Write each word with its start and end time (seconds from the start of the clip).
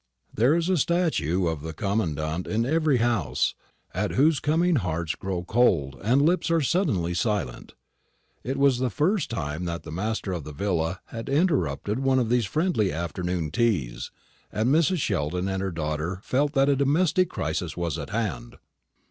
There 0.33 0.55
is 0.55 0.67
a 0.67 0.77
statue 0.79 1.45
of 1.45 1.61
the 1.61 1.73
Commandant 1.73 2.47
in 2.47 2.65
every 2.65 2.97
house, 2.97 3.53
at 3.93 4.13
whose 4.13 4.39
coming 4.39 4.77
hearts 4.77 5.13
grow 5.13 5.43
cold 5.43 5.99
and 6.03 6.23
lips 6.23 6.49
are 6.49 6.59
suddenly 6.59 7.13
silent. 7.13 7.73
It 8.43 8.57
was 8.57 8.79
the 8.79 8.89
first 8.89 9.29
time 9.29 9.65
that 9.65 9.83
the 9.83 9.91
master 9.91 10.31
of 10.33 10.43
the 10.43 10.53
villa 10.53 11.01
had 11.09 11.29
interrupted 11.29 11.99
one 11.99 12.17
of 12.17 12.29
these 12.29 12.45
friendly 12.47 12.91
afternoon 12.91 13.51
teas, 13.51 14.09
and 14.51 14.69
Mrs. 14.73 14.97
Sheldon 14.97 15.47
and 15.47 15.61
her 15.61 15.69
daughter 15.71 16.19
felt 16.23 16.53
that 16.53 16.67
a 16.67 16.75
domestic 16.75 17.29
crisis 17.29 17.77
was 17.77 17.99
at 17.99 18.09
hand. 18.09 18.55